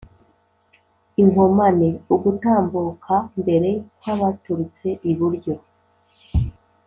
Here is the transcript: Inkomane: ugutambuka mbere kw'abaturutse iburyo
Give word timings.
Inkomane: 1.21 1.89
ugutambuka 2.13 3.15
mbere 3.39 3.69
kw'abaturutse 3.99 4.87
iburyo 5.11 5.55